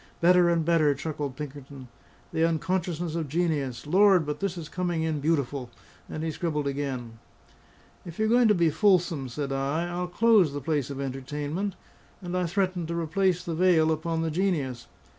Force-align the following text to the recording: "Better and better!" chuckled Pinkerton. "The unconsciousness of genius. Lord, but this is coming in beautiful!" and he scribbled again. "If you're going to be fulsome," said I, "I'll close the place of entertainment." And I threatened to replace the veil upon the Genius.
"Better 0.19 0.49
and 0.49 0.65
better!" 0.65 0.95
chuckled 0.95 1.35
Pinkerton. 1.35 1.87
"The 2.33 2.43
unconsciousness 2.43 3.13
of 3.13 3.27
genius. 3.27 3.85
Lord, 3.85 4.25
but 4.25 4.39
this 4.39 4.57
is 4.57 4.67
coming 4.67 5.03
in 5.03 5.19
beautiful!" 5.19 5.69
and 6.09 6.23
he 6.23 6.31
scribbled 6.31 6.65
again. 6.65 7.19
"If 8.03 8.17
you're 8.17 8.27
going 8.27 8.47
to 8.47 8.55
be 8.55 8.71
fulsome," 8.71 9.29
said 9.29 9.51
I, 9.51 9.87
"I'll 9.87 10.07
close 10.07 10.53
the 10.53 10.59
place 10.59 10.89
of 10.89 10.99
entertainment." 10.99 11.75
And 12.19 12.35
I 12.35 12.47
threatened 12.47 12.87
to 12.87 12.99
replace 12.99 13.43
the 13.43 13.53
veil 13.53 13.91
upon 13.91 14.23
the 14.23 14.31
Genius. 14.31 14.87